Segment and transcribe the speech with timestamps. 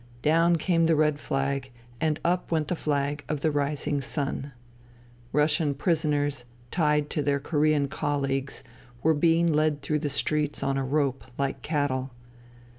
[0.23, 1.69] Down came the red flag
[1.99, 4.51] and up went the flag of the Rising Sun.
[5.31, 8.63] Russian prisoners tied to their Korean colleagues
[9.03, 12.09] were being led through the streets on a rope, like cattle.